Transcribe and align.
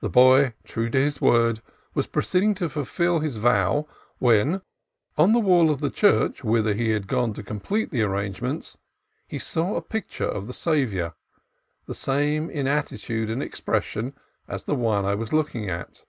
The 0.00 0.08
boy, 0.08 0.54
true 0.64 0.88
to 0.88 0.96
his 0.96 1.20
word, 1.20 1.60
was 1.92 2.06
proceeding 2.06 2.54
to 2.54 2.70
fulfil 2.70 3.18
his 3.20 3.36
vow, 3.36 3.86
when, 4.18 4.62
on 5.18 5.34
the 5.34 5.38
wall 5.38 5.68
of 5.70 5.80
the 5.80 5.90
church 5.90 6.42
whither 6.42 6.72
he 6.72 6.92
had 6.92 7.06
gone 7.06 7.34
to 7.34 7.42
complete 7.42 7.90
the 7.90 8.00
arrange 8.00 8.40
ments, 8.40 8.78
he 9.28 9.38
saw 9.38 9.76
a 9.76 9.82
picture 9.82 10.24
of 10.24 10.46
the 10.46 10.54
Saviour, 10.54 11.14
the 11.84 11.94
same, 11.94 12.48
in 12.48 12.66
attitude 12.66 13.28
and 13.28 13.42
expression, 13.42 14.14
as 14.48 14.64
the 14.64 14.74
one 14.74 15.04
I 15.04 15.14
was 15.14 15.30
looking 15.30 15.68
at. 15.68 16.06